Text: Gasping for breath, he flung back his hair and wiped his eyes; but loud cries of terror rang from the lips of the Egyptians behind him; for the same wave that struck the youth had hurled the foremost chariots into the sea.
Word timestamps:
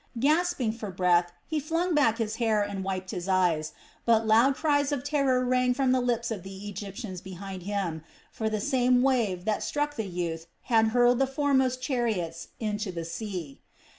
Gasping 0.19 0.71
for 0.71 0.89
breath, 0.89 1.31
he 1.45 1.59
flung 1.59 1.93
back 1.93 2.17
his 2.17 2.37
hair 2.37 2.63
and 2.63 2.83
wiped 2.83 3.11
his 3.11 3.27
eyes; 3.27 3.71
but 4.03 4.25
loud 4.25 4.55
cries 4.55 4.91
of 4.91 5.03
terror 5.03 5.45
rang 5.45 5.75
from 5.75 5.91
the 5.91 6.01
lips 6.01 6.31
of 6.31 6.41
the 6.41 6.67
Egyptians 6.67 7.21
behind 7.21 7.61
him; 7.61 8.01
for 8.31 8.49
the 8.49 8.59
same 8.61 9.03
wave 9.03 9.45
that 9.45 9.61
struck 9.61 9.97
the 9.97 10.07
youth 10.07 10.47
had 10.63 10.87
hurled 10.87 11.19
the 11.19 11.27
foremost 11.27 11.83
chariots 11.83 12.47
into 12.59 12.91
the 12.91 13.05
sea. 13.05 13.61